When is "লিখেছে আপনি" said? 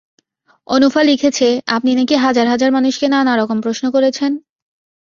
1.03-1.91